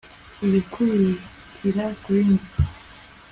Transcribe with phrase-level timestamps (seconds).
[0.45, 2.43] ibikurikira kuri njye